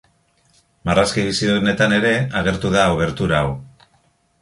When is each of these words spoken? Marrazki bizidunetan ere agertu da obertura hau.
Marrazki 0.91 1.27
bizidunetan 1.27 1.95
ere 1.99 2.17
agertu 2.43 2.75
da 2.79 2.89
obertura 2.97 3.47
hau. 3.47 3.57